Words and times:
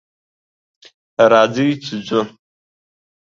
راځئ 1.31 1.67
چې 1.83 1.95
ځو! 2.07 2.21